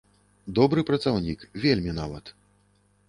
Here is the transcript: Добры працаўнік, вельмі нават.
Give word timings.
Добры 0.59 0.85
працаўнік, 0.89 1.39
вельмі 1.67 1.91
нават. 2.01 2.25